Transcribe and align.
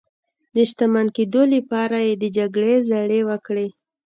د 0.55 0.57
شتمن 0.69 1.07
کېدو 1.17 1.41
لپاره 1.55 1.97
یې 2.07 2.13
د 2.21 2.25
جګړې 2.37 2.75
زړي 2.89 3.19
وکرل. 3.29 3.69